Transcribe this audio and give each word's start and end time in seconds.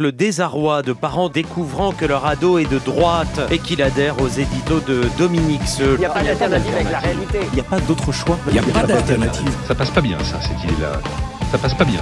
Le 0.00 0.12
désarroi 0.12 0.80
de 0.80 0.94
parents 0.94 1.28
découvrant 1.28 1.92
que 1.92 2.06
leur 2.06 2.24
ado 2.24 2.56
est 2.56 2.64
de 2.64 2.78
droite 2.78 3.38
et 3.50 3.58
qu'il 3.58 3.82
adhère 3.82 4.18
aux 4.22 4.28
éditos 4.28 4.80
de 4.80 5.02
Dominique 5.18 5.60
Seul. 5.66 5.96
Il 5.96 5.98
n'y 5.98 6.04
a 6.06 6.08
pas 6.08 6.22
d'alternative 6.22 6.74
avec 6.74 6.90
la 6.90 7.00
réalité. 7.00 7.38
Il 7.52 7.54
n'y 7.56 7.60
a 7.60 7.64
pas 7.64 7.80
d'autre 7.80 8.10
choix. 8.10 8.38
Il 8.46 8.54
n'y 8.54 8.58
a 8.60 8.62
pas 8.62 8.84
d'alternative. 8.84 9.52
Ça 9.68 9.74
passe 9.74 9.90
pas 9.90 10.00
bien, 10.00 10.18
ça, 10.20 10.40
cette 10.40 10.64
idée-là. 10.64 10.92
Ça 11.52 11.58
passe 11.58 11.74
pas 11.74 11.84
bien. 11.84 12.00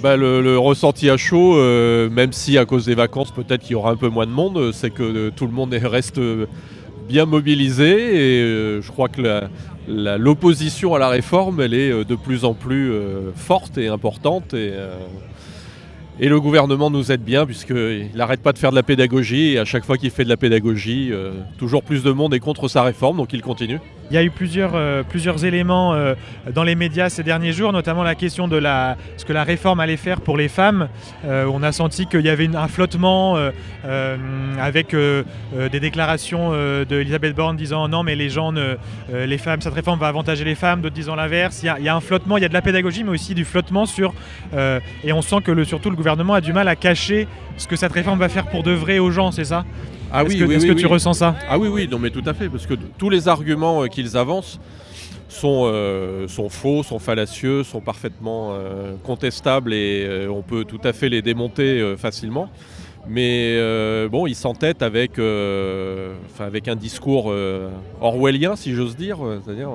Bah, 0.00 0.16
le, 0.16 0.40
le 0.40 0.56
ressenti 0.56 1.10
à 1.10 1.16
chaud, 1.16 1.56
euh, 1.58 2.08
même 2.08 2.32
si 2.32 2.56
à 2.58 2.64
cause 2.64 2.84
des 2.86 2.94
vacances 2.94 3.32
peut-être 3.32 3.62
qu'il 3.62 3.72
y 3.72 3.74
aura 3.74 3.90
un 3.90 3.96
peu 3.96 4.08
moins 4.08 4.26
de 4.26 4.30
monde, 4.30 4.70
c'est 4.72 4.90
que 4.90 5.02
euh, 5.02 5.30
tout 5.34 5.46
le 5.48 5.52
monde 5.52 5.74
est- 5.74 5.84
reste 5.84 6.18
euh, 6.18 6.46
bien 7.08 7.26
mobilisé 7.26 7.88
et 7.88 8.40
euh, 8.44 8.82
je 8.82 8.92
crois 8.92 9.08
que 9.08 9.20
la- 9.20 10.16
l'opposition 10.16 10.94
à 10.94 11.00
la 11.00 11.08
réforme 11.08 11.60
elle 11.60 11.74
est 11.74 11.90
euh, 11.90 12.04
de 12.04 12.14
plus 12.14 12.44
en 12.44 12.54
plus 12.54 12.92
euh, 12.92 13.32
forte 13.34 13.78
et 13.78 13.88
importante 13.88 14.54
et, 14.54 14.70
euh, 14.72 14.94
et 16.20 16.28
le 16.28 16.40
gouvernement 16.40 16.90
nous 16.90 17.12
aide 17.12 17.22
bien 17.22 17.46
puisqu'il 17.46 18.10
n'arrête 18.14 18.42
pas 18.42 18.52
de 18.52 18.58
faire 18.58 18.70
de 18.70 18.76
la 18.76 18.82
pédagogie 18.82 19.52
et 19.52 19.58
à 19.58 19.64
chaque 19.64 19.84
fois 19.84 19.96
qu'il 19.96 20.10
fait 20.10 20.24
de 20.24 20.28
la 20.28 20.36
pédagogie, 20.36 21.10
euh, 21.12 21.32
toujours 21.58 21.82
plus 21.82 22.02
de 22.02 22.10
monde 22.10 22.34
est 22.34 22.40
contre 22.40 22.68
sa 22.68 22.82
réforme 22.82 23.16
donc 23.16 23.32
il 23.32 23.42
continue. 23.42 23.80
Il 24.10 24.14
y 24.14 24.16
a 24.16 24.22
eu 24.22 24.30
plusieurs, 24.30 24.72
euh, 24.74 25.02
plusieurs 25.02 25.44
éléments 25.44 25.92
euh, 25.92 26.14
dans 26.54 26.62
les 26.62 26.74
médias 26.74 27.10
ces 27.10 27.22
derniers 27.22 27.52
jours, 27.52 27.72
notamment 27.72 28.02
la 28.02 28.14
question 28.14 28.48
de 28.48 28.56
la, 28.56 28.96
ce 29.18 29.24
que 29.26 29.34
la 29.34 29.44
réforme 29.44 29.80
allait 29.80 29.98
faire 29.98 30.22
pour 30.22 30.38
les 30.38 30.48
femmes. 30.48 30.88
Euh, 31.26 31.44
on 31.52 31.62
a 31.62 31.72
senti 31.72 32.06
qu'il 32.06 32.22
y 32.22 32.30
avait 32.30 32.48
un 32.56 32.68
flottement 32.68 33.36
avec 34.58 34.94
des 34.94 35.80
déclarations 35.80 36.52
d'Elisabeth 36.88 37.34
Borne 37.34 37.56
disant 37.56 37.88
non 37.88 38.02
mais 38.02 38.14
les 38.14 38.30
gens, 38.30 38.52
ne- 38.52 38.76
les 39.12 39.38
femmes, 39.38 39.60
cette 39.60 39.74
réforme 39.74 39.98
va 39.98 40.08
avantager 40.08 40.44
les 40.44 40.54
femmes, 40.54 40.80
d'autres 40.80 40.94
disant 40.94 41.14
l'inverse. 41.14 41.62
Il 41.62 41.84
y, 41.84 41.88
a, 41.88 41.94
un 41.94 42.00
flottement, 42.00 42.36
il 42.38 42.42
y 42.42 42.46
a 42.46 42.48
de 42.48 42.54
la 42.54 42.62
pédagogie 42.62 43.04
mais 43.04 43.10
aussi 43.10 43.34
du 43.34 43.44
flottement 43.44 43.86
sur... 43.86 44.14
et 45.04 45.12
on 45.12 45.22
sent 45.22 45.40
que 45.44 45.64
surtout 45.64 45.90
le 45.90 45.96
gouvernement 45.96 46.34
a 46.34 46.40
du 46.40 46.52
mal 46.52 46.68
à 46.68 46.76
cacher 46.76 47.28
ce 47.56 47.66
que 47.66 47.76
cette 47.76 47.92
réforme 47.92 48.18
va 48.18 48.28
faire 48.28 48.46
pour 48.46 48.62
de 48.62 48.72
vrai 48.72 48.98
aux 48.98 49.10
gens, 49.10 49.30
c'est 49.32 49.44
ça? 49.44 49.64
Ah 50.12 50.24
Est-ce 50.24 50.36
que, 50.36 50.50
est-ce 50.50 50.66
que 50.66 50.72
tu 50.72 50.86
ressens 50.86 51.14
ça? 51.14 51.36
Ah 51.48 51.58
oui, 51.58 51.68
oui, 51.68 51.88
non 51.90 51.98
mais 51.98 52.10
tout 52.10 52.22
à 52.24 52.32
fait, 52.34 52.48
parce 52.48 52.66
que 52.66 52.74
tous 52.96 53.10
les 53.10 53.28
arguments 53.28 53.82
euh, 53.82 53.86
qu'ils 53.88 54.16
avancent 54.16 54.58
sont, 55.28 55.64
euh, 55.66 56.26
sont 56.28 56.48
faux, 56.48 56.82
sont 56.82 56.98
fallacieux, 56.98 57.62
sont 57.62 57.80
parfaitement 57.80 58.52
euh, 58.52 58.94
contestables 59.04 59.74
et 59.74 60.06
euh, 60.08 60.28
on 60.30 60.40
peut 60.42 60.64
tout 60.64 60.80
à 60.84 60.92
fait 60.94 61.10
les 61.10 61.20
démonter 61.20 61.94
facilement. 61.98 62.48
Mais 63.10 63.56
bon, 64.10 64.26
ils 64.26 64.34
s'entêtent 64.34 64.82
avec, 64.82 65.18
un 65.18 66.76
discours 66.76 67.32
orwellien, 68.02 68.54
si 68.54 68.74
j'ose 68.74 68.96
dire, 68.96 69.18
c'est-à-dire 69.44 69.70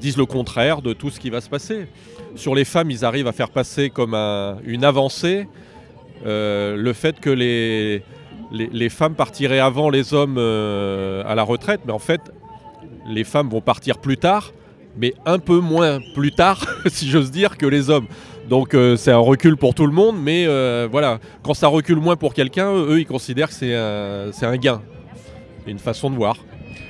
disent 0.00 0.16
le 0.16 0.24
contraire 0.24 0.80
de 0.80 0.94
tout 0.94 1.10
ce 1.10 1.20
qui 1.20 1.28
va 1.28 1.42
se 1.42 1.50
passer. 1.50 1.86
Sur 2.34 2.54
les 2.54 2.64
femmes, 2.64 2.90
ils 2.90 3.04
arrivent 3.04 3.26
à 3.26 3.32
faire 3.32 3.50
passer 3.50 3.90
comme 3.90 4.14
un- 4.14 4.56
une 4.64 4.84
avancée 4.84 5.48
le 6.24 6.92
fait 6.94 7.20
que 7.20 7.28
les, 7.28 8.02
les, 8.50 8.88
femmes 8.88 9.14
partiraient 9.14 9.60
avant 9.60 9.90
les 9.90 10.14
hommes 10.14 10.36
euh, 10.38 11.22
à 11.26 11.34
la 11.34 11.42
retraite, 11.42 11.80
mais 11.86 11.92
en 11.92 11.98
fait, 11.98 12.20
les 13.06 13.24
femmes 13.24 13.48
vont 13.48 13.60
partir 13.60 13.98
plus 13.98 14.16
tard, 14.16 14.52
mais 14.96 15.14
un 15.26 15.38
peu 15.38 15.60
moins 15.60 16.00
plus 16.14 16.32
tard, 16.32 16.64
si 16.86 17.08
j'ose 17.08 17.30
dire, 17.30 17.56
que 17.56 17.66
les 17.66 17.90
hommes. 17.90 18.06
Donc 18.48 18.74
euh, 18.74 18.96
c'est 18.96 19.12
un 19.12 19.18
recul 19.18 19.56
pour 19.56 19.74
tout 19.74 19.86
le 19.86 19.92
monde, 19.92 20.16
mais 20.20 20.46
euh, 20.46 20.86
voilà, 20.90 21.18
quand 21.42 21.54
ça 21.54 21.68
recule 21.68 21.96
moins 21.96 22.16
pour 22.16 22.34
quelqu'un, 22.34 22.72
eux, 22.72 23.00
ils 23.00 23.06
considèrent 23.06 23.48
que 23.48 23.54
c'est 23.54 23.74
un, 23.74 24.56
gain. 24.56 24.82
Une 25.66 25.78
façon 25.78 26.10
de 26.10 26.16
voir. 26.16 26.36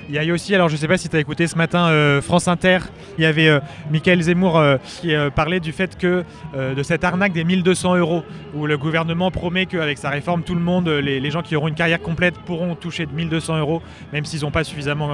Il 0.09 0.15
y 0.15 0.19
a 0.19 0.25
eu 0.25 0.33
aussi, 0.33 0.55
alors 0.55 0.69
je 0.69 0.75
ne 0.75 0.79
sais 0.79 0.89
pas 0.89 0.99
si 0.99 1.09
tu 1.09 1.17
as 1.17 1.21
écouté 1.21 1.47
ce 1.47 1.57
matin 1.57 1.89
euh, 1.89 2.21
France 2.21 2.47
Inter, 2.49 2.79
il 3.17 3.23
y 3.23 3.27
avait 3.27 3.49
euh, 3.49 3.61
Michael 3.91 4.21
Zemmour 4.21 4.59
euh, 4.59 4.77
qui 5.01 5.15
euh, 5.15 5.31
parlait 5.31 5.61
du 5.61 5.73
fait 5.73 5.97
que 5.97 6.25
de 6.55 6.83
cette 6.83 7.05
arnaque 7.05 7.33
des 7.33 7.45
1200 7.45 7.97
euros, 7.97 8.23
où 8.55 8.67
le 8.67 8.77
gouvernement 8.79 9.31
promet 9.31 9.67
qu'avec 9.67 9.99
sa 9.99 10.11
réforme, 10.11 10.43
tout 10.43 10.55
le 10.55 10.61
monde, 10.61 10.89
les, 10.89 11.21
les 11.21 11.31
gens 11.31 11.43
qui 11.43 11.57
auront 11.57 11.69
une 11.69 11.75
carrière 11.75 12.01
complète 12.01 12.35
pourront 12.39 12.75
toucher 12.75 13.07
de 13.07 13.13
1200 13.13 13.59
euros, 13.59 13.83
même 14.13 14.25
s'ils 14.25 14.43
n'ont 14.43 14.51
pas 14.51 14.65
suffisamment 14.65 15.11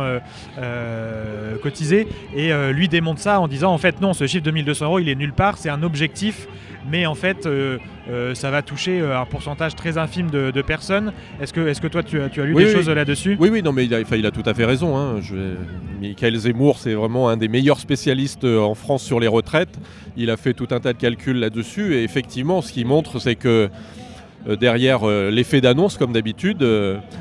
cotisé. 1.62 2.08
Et 2.34 2.52
lui 2.72 2.88
démonte 2.88 3.18
ça 3.18 3.40
en 3.40 3.48
disant 3.48 3.72
en 3.72 3.78
fait 3.78 4.00
non, 4.00 4.12
ce 4.12 4.26
chiffre 4.26 4.44
de 4.44 4.50
1200 4.50 4.84
euros, 4.86 4.98
il 4.98 5.08
est 5.08 5.14
nulle 5.14 5.32
part, 5.32 5.56
c'est 5.56 5.70
un 5.70 5.82
objectif, 5.82 6.46
mais 6.90 7.06
en 7.06 7.14
fait 7.14 7.46
euh, 8.10 8.34
ça 8.34 8.50
va 8.50 8.62
toucher 8.62 9.00
euh, 9.00 9.20
un 9.20 9.24
pourcentage 9.24 9.76
très 9.76 9.98
infime 9.98 10.30
de, 10.30 10.50
de 10.50 10.62
personnes. 10.62 11.12
Est-ce 11.40 11.52
que, 11.52 11.68
est-ce 11.68 11.80
que 11.80 11.86
toi 11.86 12.02
tu 12.02 12.20
as, 12.20 12.28
tu 12.28 12.40
as 12.40 12.44
lu 12.44 12.54
Oui, 12.54 12.64
des 12.64 12.70
oui. 12.70 12.76
choses 12.76 12.88
là-dessus? 12.88 13.36
Oui, 13.38 13.50
oui, 13.50 13.62
non, 13.62 13.72
mais 13.72 13.84
il 13.84 13.94
a, 13.94 14.00
il 14.00 14.26
a 14.26 14.30
tout 14.30 14.42
à 14.46 14.54
fait 14.54 14.64
raison. 14.64 14.79
Hein. 14.82 15.20
Michael 16.00 16.36
Zemmour, 16.36 16.78
c'est 16.78 16.94
vraiment 16.94 17.28
un 17.28 17.36
des 17.36 17.48
meilleurs 17.48 17.78
spécialistes 17.78 18.44
euh, 18.44 18.60
en 18.60 18.74
France 18.74 19.02
sur 19.02 19.20
les 19.20 19.28
retraites. 19.28 19.78
Il 20.16 20.30
a 20.30 20.36
fait 20.36 20.54
tout 20.54 20.68
un 20.70 20.80
tas 20.80 20.92
de 20.92 20.98
calculs 20.98 21.38
là-dessus. 21.38 21.94
Et 21.94 22.04
effectivement, 22.04 22.62
ce 22.62 22.72
qu'il 22.72 22.86
montre, 22.86 23.18
c'est 23.18 23.34
que 23.34 23.68
euh, 24.48 24.56
derrière 24.56 25.00
euh, 25.04 25.30
l'effet 25.30 25.60
d'annonce, 25.60 25.98
comme 25.98 26.12
d'habitude, 26.12 26.66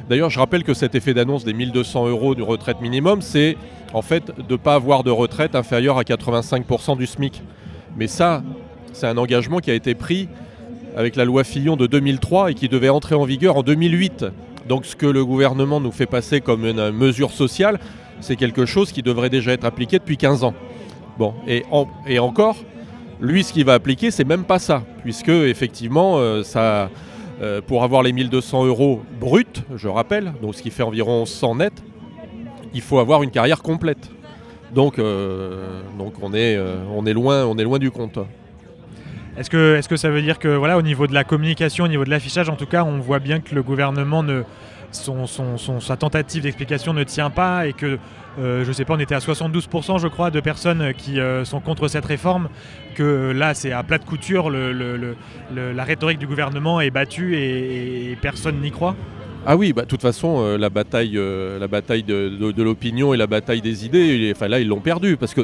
d'ailleurs, 0.09 0.29
je 0.29 0.39
rappelle 0.39 0.63
que 0.63 0.73
cet 0.73 0.95
effet 0.95 1.13
d'annonce 1.13 1.43
des 1.43 1.53
1200 1.53 2.07
euros 2.07 2.35
de 2.35 2.41
retraite 2.41 2.81
minimum, 2.81 3.21
c'est 3.21 3.57
en 3.93 4.01
fait 4.01 4.31
de 4.37 4.53
ne 4.53 4.57
pas 4.57 4.75
avoir 4.75 5.03
de 5.03 5.11
retraite 5.11 5.55
inférieure 5.55 5.97
à 5.97 6.03
85% 6.03 6.97
du 6.97 7.05
SMIC. 7.05 7.41
Mais 7.97 8.07
ça, 8.07 8.43
c'est 8.93 9.07
un 9.07 9.17
engagement 9.17 9.59
qui 9.59 9.71
a 9.71 9.75
été 9.75 9.95
pris 9.95 10.29
avec 10.95 11.15
la 11.15 11.25
loi 11.25 11.43
Fillon 11.43 11.75
de 11.75 11.87
2003 11.87 12.51
et 12.51 12.53
qui 12.53 12.69
devait 12.69 12.89
entrer 12.89 13.15
en 13.15 13.23
vigueur 13.23 13.57
en 13.57 13.63
2008. 13.63 14.25
Donc 14.69 14.85
ce 14.85 14.95
que 14.95 15.07
le 15.07 15.25
gouvernement 15.25 15.81
nous 15.81 15.91
fait 15.91 16.05
passer 16.05 16.41
comme 16.41 16.63
une 16.63 16.91
mesure 16.91 17.31
sociale, 17.31 17.79
c'est 18.21 18.35
quelque 18.35 18.67
chose 18.67 18.91
qui 18.91 19.01
devrait 19.01 19.31
déjà 19.31 19.51
être 19.51 19.65
appliqué 19.65 19.97
depuis 19.97 20.15
15 20.15 20.43
ans. 20.43 20.53
Bon, 21.17 21.33
et, 21.47 21.63
et 22.05 22.19
encore, 22.19 22.55
lui, 23.19 23.43
ce 23.43 23.51
qu'il 23.51 23.65
va 23.65 23.73
appliquer, 23.73 24.11
c'est 24.11 24.25
même 24.25 24.43
pas 24.43 24.59
ça, 24.59 24.83
puisque 25.01 25.29
effectivement, 25.29 26.19
euh, 26.19 26.43
ça, 26.43 26.91
euh, 27.41 27.61
pour 27.65 27.83
avoir 27.83 28.03
les 28.03 28.13
1200 28.13 28.67
euros 28.67 29.01
bruts, 29.19 29.43
je 29.75 29.87
rappelle, 29.87 30.33
donc 30.39 30.53
ce 30.53 30.61
qui 30.61 30.69
fait 30.69 30.83
environ 30.83 31.25
100 31.25 31.55
net, 31.55 31.73
il 32.71 32.81
faut 32.81 32.99
avoir 32.99 33.23
une 33.23 33.31
carrière 33.31 33.63
complète. 33.63 34.11
Donc, 34.71 34.99
euh, 34.99 35.81
donc 35.97 36.13
on, 36.21 36.31
est, 36.35 36.59
on, 36.95 37.07
est 37.07 37.13
loin, 37.13 37.43
on 37.47 37.57
est 37.57 37.63
loin 37.63 37.79
du 37.79 37.89
compte. 37.89 38.19
Est-ce 39.37 39.49
que, 39.49 39.75
est-ce 39.75 39.87
que 39.87 39.95
ça 39.95 40.09
veut 40.09 40.21
dire 40.21 40.37
que 40.39 40.49
voilà, 40.49 40.77
au 40.77 40.81
niveau 40.81 41.07
de 41.07 41.13
la 41.13 41.23
communication, 41.23 41.85
au 41.85 41.87
niveau 41.87 42.03
de 42.03 42.09
l'affichage, 42.09 42.49
en 42.49 42.55
tout 42.55 42.65
cas, 42.65 42.83
on 42.83 42.99
voit 42.99 43.19
bien 43.19 43.39
que 43.39 43.55
le 43.55 43.63
gouvernement 43.63 44.21
ne 44.23 44.43
son, 44.91 45.27
sa 45.79 45.97
tentative 45.97 46.41
d'explication 46.43 46.93
ne 46.93 47.03
tient 47.03 47.29
pas 47.29 47.67
et 47.67 47.73
que 47.73 47.99
euh, 48.39 48.65
je 48.65 48.71
sais 48.71 48.85
pas, 48.85 48.95
on 48.95 48.99
était 48.99 49.13
à 49.13 49.19
72% 49.19 49.99
je 49.99 50.07
crois 50.07 50.31
de 50.31 50.39
personnes 50.39 50.93
qui 50.97 51.19
euh, 51.19 51.45
sont 51.45 51.59
contre 51.59 51.87
cette 51.87 52.05
réforme, 52.05 52.49
que 52.95 53.31
là 53.31 53.53
c'est 53.53 53.71
à 53.71 53.83
plat 53.83 53.99
de 53.99 54.03
couture, 54.03 54.49
le- 54.49 55.15
la 55.53 55.83
rhétorique 55.83 56.17
du 56.19 56.25
gouvernement 56.27 56.81
est 56.81 56.89
battue 56.89 57.37
et, 57.37 58.17
personne 58.21 58.59
n'y 58.61 58.71
croit? 58.71 58.95
Ah 59.45 59.55
oui, 59.55 59.73
bah, 59.73 59.83
de 59.83 59.87
toute 59.87 60.01
façon, 60.01 60.41
euh, 60.43 60.57
la 60.57 60.69
bataille, 60.69 61.17
euh, 61.17 61.59
la 61.59 61.67
bataille 61.67 62.03
de, 62.03 62.29
de- 62.29 62.51
de 62.51 62.63
l'opinion 62.63 63.13
et 63.13 63.17
la 63.17 63.27
bataille 63.27 63.61
des 63.61 63.85
idées, 63.85 64.27
est- 64.27 64.31
enfin, 64.35 64.47
là, 64.47 64.59
ils 64.59 64.67
l'ont 64.67 64.81
perdu. 64.81 65.15
Parce 65.17 65.33
que 65.33 65.41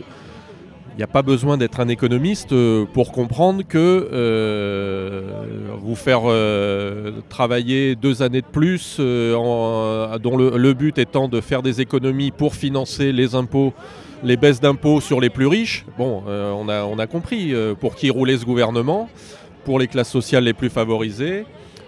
n'y 0.98 1.04
a 1.04 1.08
pas 1.08 1.22
besoin 1.22 1.58
d'être 1.58 1.80
un 1.80 1.90
économiste 1.90 2.54
euh, 2.54 2.86
pour 2.86 3.12
comprendre 3.12 3.64
que 3.68 4.10
euh, 4.12 5.22
vous 5.82 5.96
faire 5.96 6.22
euh, 6.26 7.12
travailler 7.28 7.96
deux 7.96 8.22
années 8.22 8.42
de 8.42 8.48
plus, 8.48 8.98
dont 9.00 10.38
le, 10.38 10.74
but 10.74 10.98
étant 10.98 11.28
de 11.28 11.42
faire 11.42 11.62
des 11.62 11.82
économies 11.82 12.32
pour 12.32 12.56
financer 12.56 13.12
les 13.12 13.36
impôts, 13.36 13.74
les 14.24 14.38
baisses 14.38 14.62
d'impôts 14.62 15.02
sur 15.02 15.20
les 15.20 15.30
plus 15.30 15.48
riches, 15.48 15.86
bon, 15.98 16.24
on, 16.28 16.70
a, 16.70 16.84
on 16.84 16.98
a 16.98 17.08
compris 17.08 17.54
pour 17.80 17.96
qui 17.96 18.10
roulait 18.10 18.38
ce 18.38 18.46
gouvernement, 18.46 19.10
pour 19.66 19.80
les 19.80 19.88
classes 19.88 20.12
sociales 20.12 20.46
les 20.46 20.54
plus 20.54 20.70
favorisées 20.70 21.46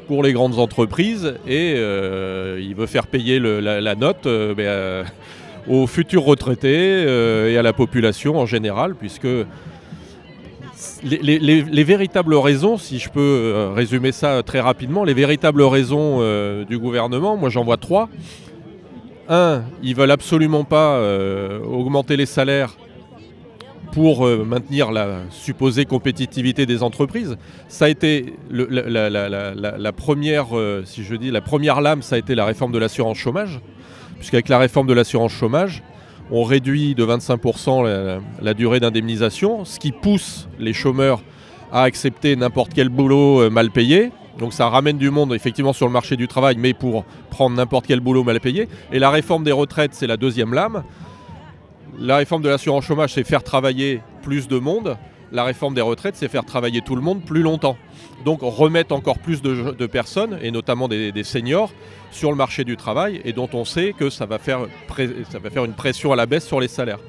pour 0.07 0.23
les 0.23 0.31
grandes 0.31 0.57
entreprises 0.57 1.33
et 1.45 1.73
il 1.73 2.75
veut 2.75 2.85
faire 2.85 3.07
payer 3.07 3.39
la, 3.39 3.95
note 3.95 4.23
ben, 4.25 5.05
aux 5.69 5.87
futurs 5.87 6.23
retraités 6.23 6.75
euh, 7.05 7.49
et 7.51 7.57
à 7.57 7.61
la 7.61 7.73
population 7.73 8.37
en 8.37 8.45
général, 8.45 8.95
puisque 8.95 9.27
les, 11.03 11.17
les- 11.21 11.39
les- 11.39 11.61
les 11.63 11.83
véritables 11.83 12.35
raisons, 12.35 12.77
si 12.77 12.99
je 12.99 13.09
peux 13.09 13.19
euh, 13.19 13.71
résumer 13.75 14.11
ça 14.11 14.43
très 14.43 14.59
rapidement, 14.59 15.03
les 15.03 15.13
véritables 15.13 15.61
raisons 15.63 16.17
euh, 16.21 16.65
du 16.65 16.77
gouvernement, 16.77 17.35
moi 17.37 17.49
j'en 17.49 17.63
vois 17.63 17.77
trois. 17.77 18.09
Un, 19.29 19.63
ils 19.83 19.93
veulent 19.95 20.11
absolument 20.11 20.63
pas 20.63 21.01
augmenter 21.65 22.15
les 22.15 22.25
salaires 22.25 22.77
pour 23.91 24.25
maintenir 24.25 24.91
la 24.93 25.19
supposée 25.31 25.83
compétitivité 25.83 26.65
des 26.65 26.81
entreprises. 26.81 27.37
Ça 27.67 27.85
a 27.85 27.89
été 27.89 28.35
la, 28.49 29.91
première, 29.91 30.45
si 30.85 31.03
je 31.03 31.15
dis 31.15 31.29
la 31.29 31.41
première 31.41 31.81
lame, 31.81 32.01
ça 32.03 32.15
a 32.15 32.19
été 32.19 32.35
la 32.35 32.45
réforme 32.45 32.71
de 32.71 32.77
l'assurance 32.77 33.17
chômage, 33.17 33.59
puisqu'avec 34.17 34.49
la 34.49 34.57
réforme 34.57 34.87
de 34.87 34.93
l'assurance 34.93 35.31
chômage, 35.31 35.83
on 36.31 36.43
réduit 36.43 36.95
de 36.95 37.05
25% 37.05 38.19
la, 38.41 38.53
durée 38.53 38.79
d'indemnisation, 38.79 39.65
ce 39.65 39.79
qui 39.79 39.91
pousse 39.91 40.47
les 40.59 40.73
chômeurs 40.73 41.21
à 41.71 41.83
accepter 41.83 42.35
n'importe 42.35 42.73
quel 42.73 42.89
boulot 42.89 43.41
euh, 43.41 43.49
mal 43.49 43.71
payé. 43.71 44.11
Donc 44.39 44.53
ça 44.53 44.69
ramène 44.69 44.97
du 44.97 45.09
monde 45.09 45.33
effectivement 45.33 45.73
sur 45.73 45.87
le 45.87 45.93
marché 45.93 46.15
du 46.15 46.27
travail, 46.27 46.55
mais 46.57 46.73
pour 46.73 47.05
prendre 47.29 47.55
n'importe 47.55 47.87
quel 47.87 47.99
boulot 47.99 48.23
mal 48.23 48.39
payé. 48.39 48.67
Et 48.91 48.99
la 48.99 49.09
réforme 49.09 49.43
des 49.43 49.51
retraites, 49.51 49.93
c'est 49.93 50.07
la 50.07 50.17
deuxième 50.17 50.53
lame. 50.53 50.83
La 51.99 52.17
réforme 52.17 52.43
de 52.43 52.49
l'assurance 52.49 52.85
chômage, 52.85 53.13
c'est 53.13 53.23
faire 53.23 53.43
travailler 53.43 54.01
plus 54.21 54.47
de 54.47 54.59
monde 54.59 54.97
la 55.31 55.43
réforme 55.43 55.73
des 55.73 55.81
retraites, 55.81 56.15
c'est 56.15 56.27
faire 56.27 56.45
travailler 56.45 56.81
tout 56.81 56.95
le 56.95 57.01
monde 57.01 57.23
plus 57.23 57.41
longtemps. 57.41 57.77
Donc 58.25 58.39
remettre 58.41 58.93
encore 58.95 59.19
plus 59.19 59.41
de, 59.41 59.85
personnes, 59.85 60.39
et 60.41 60.51
notamment 60.51 60.87
des, 60.87 61.23
seniors, 61.23 61.71
sur 62.11 62.31
le 62.31 62.37
marché 62.37 62.63
du 62.63 62.77
travail, 62.77 63.21
et 63.25 63.33
dont 63.33 63.49
on 63.53 63.65
sait 63.65 63.93
que 63.93 64.09
ça 64.09 64.25
va 64.25 64.39
faire, 64.39 64.67
ça 65.29 65.39
va 65.39 65.49
faire 65.49 65.65
une 65.65 65.73
pression 65.73 66.11
à 66.11 66.15
la 66.15 66.25
baisse 66.25 66.45
sur 66.45 66.59
les 66.59 66.67
salaires. 66.67 66.99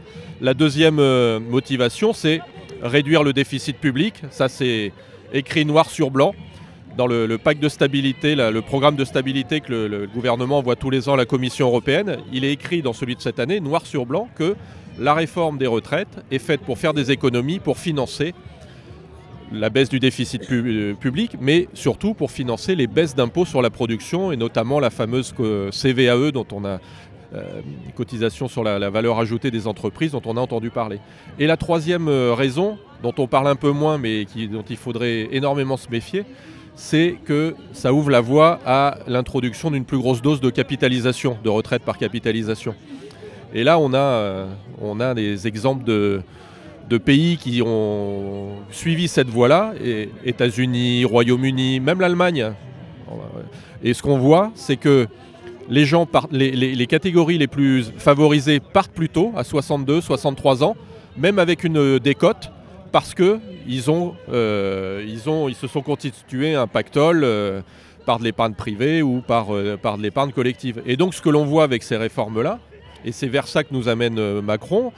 La 0.41 0.55
deuxième 0.55 0.99
euh, 0.99 1.41
motivation, 1.41 2.13
c'est 2.13 2.41
réduire 2.83 3.23
le 3.25 3.33
déficit 3.33 3.77
public. 3.77 4.23
Ça, 4.31 4.49
c'est 4.49 4.93
écrit 5.33 5.65
noir 5.65 5.91
sur 5.91 6.11
blanc 6.11 6.35
dans 6.99 7.07
le, 7.07 7.39
pacte 7.39 7.63
de 7.63 7.69
stabilité, 7.69 8.35
le 8.35 8.61
programme 8.61 8.97
de 8.97 9.05
stabilité 9.05 9.61
que 9.61 9.73
le, 9.73 10.09
gouvernement 10.13 10.59
envoie 10.59 10.75
tous 10.75 10.91
les 10.91 11.09
ans 11.09 11.15
à 11.15 11.17
la 11.17 11.27
Commission 11.27 11.69
européenne. 11.69 12.19
Il 12.33 12.45
est 12.45 12.53
écrit 12.53 12.83
dans 12.83 12.93
celui 12.93 13.15
de 13.15 13.21
cette 13.21 13.39
année, 13.39 13.61
noir 13.61 13.87
sur 13.87 14.05
blanc, 14.05 14.29
que 14.35 14.57
la 14.99 15.15
réforme 15.15 15.59
des 15.59 15.69
retraites 15.69 16.25
est 16.33 16.41
faite 16.41 16.61
pour 16.61 16.77
faire 16.77 16.95
des 16.95 17.13
économies, 17.13 17.61
pour 17.61 17.79
financer 17.79 18.35
la 19.53 19.71
baisse 19.71 19.89
du 19.89 20.01
déficit 20.01 20.45
pu 20.47 20.97
public, 21.01 21.37
mais 21.41 21.69
surtout 21.73 22.15
pour 22.15 22.33
financer 22.33 22.75
les 22.75 22.89
baisses 22.89 23.15
d'impôts 23.15 23.47
sur 23.47 23.63
la 23.63 23.71
production 23.71 24.33
et 24.33 24.37
notamment 24.37 24.81
la 24.81 24.91
fameuse 24.91 25.33
CVAE 25.71 26.33
dont 26.33 26.47
on 26.53 26.65
a 26.65 26.81
euh, 27.35 27.61
cotisation 27.95 28.49
sur 28.49 28.65
la, 28.65 28.91
valeur 28.91 29.21
ajoutée 29.21 29.53
des 29.53 29.69
entreprises 29.69 30.13
dont 30.13 30.23
on 30.27 30.37
a 30.37 30.41
entendu 30.41 30.71
parler. 30.71 30.99
Et 31.39 31.47
la 31.47 31.57
troisième 31.57 32.09
euh, 32.09 32.35
raison, 32.35 32.77
dont 33.05 33.15
on 33.19 33.29
parle 33.29 33.47
un 33.47 33.57
peu 33.57 33.71
moins 33.71 33.99
mais 33.99 34.27
dont 34.51 34.65
il 34.69 34.77
faudrait 34.77 35.29
énormément 35.31 35.77
se 35.77 35.89
méfier, 35.91 36.25
c'est 36.79 37.17
que 37.25 37.57
ça 37.73 37.93
ouvre 37.93 38.09
la 38.09 38.21
voie 38.21 38.61
à 38.65 38.99
l'introduction 39.09 39.73
d'une 39.73 39.85
plus 39.85 39.99
grosse 39.99 40.23
dose 40.23 40.41
de 40.41 40.49
capitalisation, 40.49 41.37
de 41.43 41.49
retraite 41.51 41.83
par 41.83 41.99
capitalisation. 41.99 42.73
Et 43.53 43.65
là, 43.65 43.81
on 43.81 43.93
a, 43.95 43.99
euh, 43.99 45.15
des 45.15 45.49
exemples 45.49 45.83
de, 45.83 46.23
pays 47.05 47.37
qui 47.37 47.63
ont 47.67 48.51
suivi 48.71 49.09
cette 49.09 49.29
voie-là, 49.29 49.73
États-Unis, 50.25 51.05
Royaume-Uni, 51.05 51.81
même 51.81 52.01
l'Allemagne. 52.01 52.53
Et 53.83 53.93
ce 53.93 54.01
qu'on 54.01 54.19
voit, 54.19 54.53
c'est 54.55 54.77
que 54.77 55.09
les, 55.69 55.85
les, 56.31 56.87
catégories 56.87 57.39
les 57.39 57.49
plus 57.49 57.93
favorisées 57.99 58.61
partent 58.61 58.93
plus 58.93 59.09
tôt, 59.09 59.33
à 59.37 59.43
62, 59.43 60.01
63 60.01 60.63
ans, 60.63 60.77
même 61.17 61.41
avec 61.41 61.65
une 61.65 61.99
décote, 61.99 62.53
parce 62.93 63.15
ont, 63.91 64.15
euh, 64.33 65.05
ils 65.07 65.55
se 65.55 65.67
sont 65.67 65.83
constitués 65.83 66.55
un 66.55 66.67
pactole 66.67 67.23
euh, 67.25 67.61
par 68.07 68.19
de 68.19 68.25
l'épargne 68.25 68.55
privée 68.55 69.03
ou 69.03 69.21
par, 69.21 69.55
euh, 69.55 69.77
par 69.77 69.99
de 69.99 70.03
l'épargne 70.03 70.33
collective. 70.33 70.83
Et 70.87 70.97
donc 70.97 71.15
ce 71.15 71.21
que 71.21 71.29
l'on 71.29 71.45
voit 71.45 71.65
avec 71.65 71.83
ces 71.83 71.97
réformes-là, 71.97 72.59
et 73.05 73.13
c'est 73.13 73.29
vers 73.29 73.47
ça 73.47 73.63
que 73.65 73.73
nous 73.73 73.89
amène 73.89 74.41
Macron, 74.41 74.93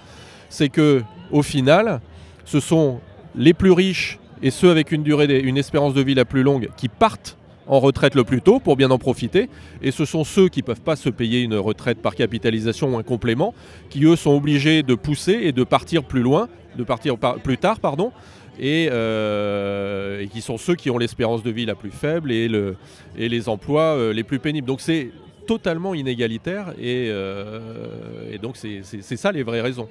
c'est 0.48 0.68
que 0.68 1.02
au 1.30 1.42
final, 1.42 2.00
ce 2.44 2.60
sont 2.60 3.00
les 3.34 3.54
plus 3.54 3.72
riches 3.72 4.18
et 4.42 4.50
ceux 4.50 4.70
avec 4.70 4.90
une 4.92 5.02
durée, 5.02 5.40
une 5.40 5.58
espérance 5.58 5.94
de 5.94 6.02
vie 6.02 6.14
la 6.14 6.24
plus 6.24 6.42
longue 6.42 6.68
qui 6.76 6.88
partent 6.88 7.36
en 7.70 7.78
retraite 7.78 8.16
le 8.16 8.24
plus 8.24 8.42
tôt 8.42 8.58
pour 8.58 8.76
bien 8.76 8.90
en 8.90 8.98
profiter. 8.98 9.48
Et 9.80 9.92
ce 9.92 10.04
sont 10.04 10.24
ceux 10.24 10.48
qui 10.48 10.60
ne 10.60 10.64
peuvent 10.64 10.80
pas 10.80 10.96
se 10.96 11.08
payer 11.08 11.40
une 11.40 11.54
retraite 11.54 12.02
par 12.02 12.16
capitalisation 12.16 12.94
ou 12.94 12.98
un 12.98 13.04
complément, 13.04 13.54
qui 13.88 14.04
eux 14.04 14.16
sont 14.16 14.32
obligés 14.32 14.82
de 14.82 14.94
pousser 14.94 15.38
et 15.44 15.52
de 15.52 15.62
partir 15.62 16.02
plus 16.02 16.20
loin, 16.20 16.48
de 16.76 16.82
partir 16.82 17.16
par, 17.16 17.36
plus 17.36 17.58
tard, 17.58 17.78
pardon, 17.78 18.12
et, 18.58 18.88
euh, 18.90 20.20
et, 20.20 20.26
qui 20.26 20.40
sont 20.40 20.58
ceux 20.58 20.74
qui 20.74 20.90
ont 20.90 20.98
l'espérance 20.98 21.44
de 21.44 21.50
vie 21.50 21.64
la 21.64 21.76
plus 21.76 21.92
faible 21.92 22.32
et, 22.32 22.48
le, 22.48 22.76
et 23.16 23.28
les 23.28 23.48
emplois 23.48 23.94
euh, 23.96 24.12
les 24.12 24.24
plus 24.24 24.40
pénibles. 24.40 24.66
Donc 24.66 24.80
c'est 24.80 25.12
totalement 25.46 25.94
inégalitaire 25.94 26.74
et, 26.76 27.06
euh, 27.08 28.32
et 28.32 28.38
donc 28.38 28.56
c'est 28.56 28.82
ça 29.16 29.30
les 29.30 29.44
vraies 29.44 29.62
raisons. 29.62 29.88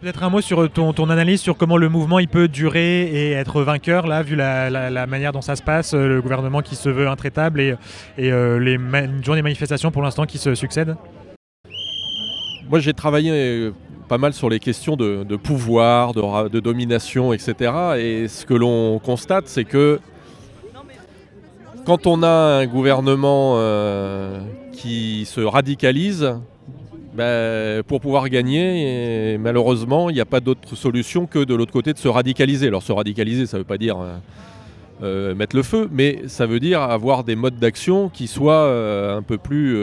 Peut-être 0.00 0.22
un 0.22 0.30
mot 0.30 0.40
sur 0.40 0.70
ton, 0.70 0.94
ton, 0.94 1.10
analyse 1.10 1.42
sur 1.42 1.58
comment 1.58 1.76
le 1.76 1.90
mouvement 1.90 2.18
il 2.18 2.28
peut 2.28 2.48
durer 2.48 3.02
et 3.02 3.32
être 3.32 3.60
vainqueur, 3.60 4.06
là, 4.06 4.22
vu 4.22 4.34
la, 4.34 4.70
la, 4.70 5.06
manière 5.06 5.32
dont 5.32 5.42
ça 5.42 5.56
se 5.56 5.62
passe, 5.62 5.92
euh, 5.92 6.08
le 6.08 6.22
gouvernement 6.22 6.62
qui 6.62 6.74
se 6.74 6.88
veut 6.88 7.06
intraitable 7.06 7.60
et, 7.60 7.74
et 8.16 8.32
euh, 8.32 8.58
les 8.58 8.78
ma 8.78 9.02
une 9.02 9.22
journée 9.22 9.42
de 9.42 9.44
manifestations 9.44 9.90
pour 9.90 10.00
l'instant 10.00 10.24
qui 10.24 10.38
se 10.38 10.54
succèdent 10.54 10.96
Moi 12.70 12.78
j'ai 12.78 12.94
travaillé 12.94 13.30
euh, 13.30 13.74
pas 14.08 14.16
mal 14.16 14.32
sur 14.32 14.48
les 14.48 14.58
questions 14.58 14.96
de, 14.96 15.22
de 15.22 15.36
pouvoir, 15.36 16.14
de, 16.14 16.48
de, 16.48 16.60
domination, 16.60 17.34
etc. 17.34 17.72
Et 17.98 18.26
ce 18.26 18.46
que 18.46 18.54
l'on 18.54 18.98
constate, 19.00 19.48
c'est 19.48 19.64
que 19.64 20.00
quand 21.84 22.06
on 22.06 22.22
a 22.22 22.28
un 22.28 22.66
gouvernement 22.66 23.56
euh, 23.56 24.40
qui 24.72 25.26
se 25.26 25.40
radicalise, 25.40 26.34
ben, 27.20 27.82
pour 27.82 28.00
pouvoir 28.00 28.30
gagner, 28.30 29.36
malheureusement, 29.36 30.08
il 30.08 30.14
n'y 30.14 30.22
a 30.22 30.24
pas 30.24 30.40
d'autre 30.40 30.74
solution 30.74 31.26
que 31.26 31.44
de 31.44 31.54
l'autre 31.54 31.70
côté 31.70 31.92
de 31.92 31.98
se 31.98 32.08
radicaliser. 32.08 32.68
Alors 32.68 32.82
se 32.82 32.92
radicaliser, 32.92 33.44
ça 33.44 33.58
ne 33.58 33.60
veut 33.60 33.66
pas 33.66 33.76
dire 33.76 33.98
euh, 34.00 34.16
euh, 35.02 35.34
mettre 35.34 35.54
le 35.54 35.62
feu, 35.62 35.86
mais 35.92 36.22
ça 36.28 36.46
veut 36.46 36.60
dire 36.60 36.80
avoir 36.80 37.22
des 37.22 37.36
modes 37.36 37.58
d'action 37.58 38.08
qui 38.08 38.26
soient 38.26 38.64
euh, 38.64 39.18
un 39.18 39.20
peu 39.20 39.36
plus, 39.36 39.76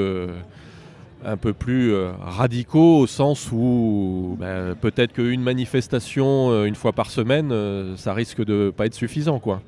radicaux 2.23 3.01
au 3.01 3.05
sens 3.05 3.51
où 3.51 4.35
ben, 4.39 4.73
peut-être 4.73 5.13
qu'une 5.13 5.43
manifestation 5.43 6.65
une 6.65 6.73
fois 6.73 6.91
par 6.91 7.11
semaine, 7.11 7.53
ça 7.97 8.15
risque 8.15 8.43
de 8.43 8.73
pas 8.75 8.87
être 8.87 8.95
suffisant, 8.95 9.37
quoi. 9.37 9.61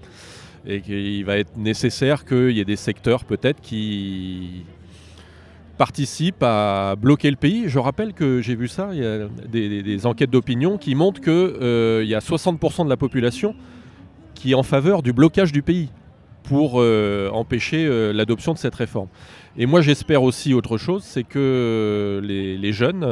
Et 0.66 0.82
qu'il 0.82 1.24
va 1.24 1.38
être 1.38 1.56
nécessaire 1.56 2.26
qu'il 2.26 2.50
y 2.50 2.62
ait 2.62 2.66
des 2.66 2.76
secteurs 2.76 3.26
peut-être 3.26 3.62
qui 3.62 4.66
participe 5.80 6.44
à 6.44 6.98
bloquer 6.98 7.32
le 7.32 7.38
pays. 7.38 7.64
Je 7.68 7.80
rappelle 7.80 8.14
que 8.14 8.42
j'ai 8.42 8.54
vu 8.54 8.68
ça, 8.68 8.90
il 8.92 9.00
y 9.00 9.06
a 9.06 9.30
des, 9.48 10.06
enquêtes 10.06 10.30
d'opinion 10.30 10.78
qui 10.78 10.94
montrent 10.94 11.22
qu'il 11.22 11.32
euh, 11.32 12.04
y 12.04 12.14
a 12.14 12.20
60% 12.20 12.84
de 12.84 12.90
la 12.90 12.98
population 12.98 13.56
qui 14.36 14.52
est 14.52 14.56
en 14.56 14.64
faveur 14.64 15.02
du 15.02 15.14
blocage 15.14 15.54
du 15.54 15.62
pays 15.62 15.90
pour 16.44 16.82
euh, 16.82 17.30
empêcher 17.32 17.86
euh, 17.86 18.12
l'adoption 18.12 18.52
de 18.52 18.58
cette 18.58 18.76
réforme. 18.76 19.08
Et 19.58 19.66
moi 19.66 19.80
j'espère 19.80 20.22
aussi 20.22 20.54
autre 20.54 20.78
chose, 20.78 21.04
c'est 21.04 21.24
que 21.24 22.20
les, 22.24 22.74
jeunes, 22.74 23.06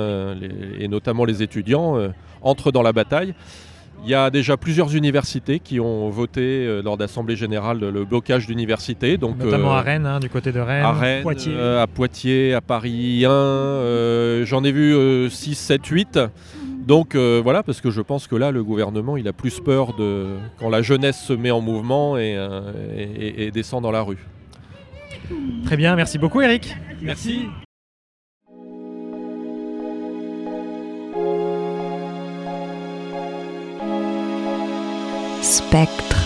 et 0.77 0.89
notamment 0.89 1.23
les 1.23 1.41
étudiants, 1.41 1.97
entrent 2.41 2.73
dans 2.73 2.83
la 2.83 2.91
bataille. 2.91 3.33
Il 4.03 4.09
y 4.09 4.13
a 4.13 4.29
déjà 4.29 4.57
plusieurs 4.57 4.95
universités 4.95 5.59
qui 5.59 5.79
ont 5.79 6.09
voté 6.09 6.41
euh, 6.41 6.81
lors 6.81 6.97
d'Assemblée 6.97 7.35
Générale 7.35 7.79
le 7.79 8.05
blocage 8.05 8.47
d'universités. 8.47 9.17
Notamment 9.17 9.73
euh, 9.73 9.79
à 9.79 9.81
Rennes, 9.81 10.05
hein, 10.05 10.19
du 10.19 10.29
côté 10.29 10.51
de 10.51 10.59
Rennes, 10.59 10.85
à 10.85 10.93
Rennes, 10.93 11.23
Poitiers. 11.23 11.53
Euh, 11.55 11.83
à 11.83 11.87
Poitiers, 11.87 12.53
à 12.53 12.61
Paris 12.61 13.25
1. 13.25 14.43
J'en 14.45 14.63
ai 14.63 14.71
vu 14.71 15.29
6, 15.29 15.55
7, 15.55 15.85
8. 15.85 16.19
Donc 16.87 17.15
euh, 17.15 17.41
voilà, 17.43 17.63
parce 17.63 17.81
que 17.81 17.91
je 17.91 17.99
pense 17.99 18.27
que 18.27 18.35
là, 18.37 18.51
le 18.51 18.63
gouvernement, 18.63 19.17
il 19.17 19.27
a 19.27 19.33
plus 19.33 19.59
peur 19.59 19.93
de 19.93 20.37
quand 20.57 20.69
la 20.69 20.81
jeunesse 20.81 21.21
se 21.21 21.33
met 21.33 21.51
en 21.51 21.59
mouvement 21.59 22.17
et, 22.17 22.33
euh, 22.37 22.71
et, 22.95 23.47
et 23.47 23.51
descend 23.51 23.83
dans 23.83 23.91
la 23.91 24.01
rue. 24.01 24.25
Très 25.65 25.75
bien, 25.75 25.97
merci 25.97 26.17
beaucoup 26.17 26.39
Eric. 26.39 26.73
Merci. 27.01 27.47
Spektrum. 35.47 36.16